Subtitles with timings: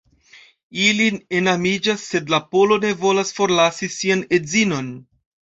[0.85, 1.05] Ili
[1.41, 4.91] enamiĝas, sed la polo ne volas forlasi sian edzinon.